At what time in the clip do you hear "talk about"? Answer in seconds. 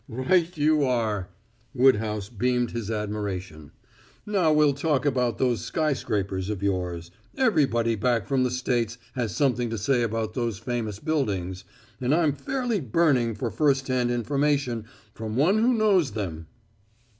4.73-5.37